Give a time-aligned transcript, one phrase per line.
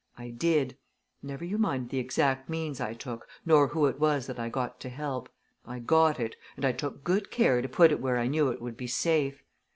[0.17, 0.77] I did
[1.21, 4.79] never you mind the exact means I took nor who it was that I got
[4.79, 5.29] to help
[5.63, 8.63] I got it and I took good care to put it where I knew it
[8.63, 9.43] would be safe.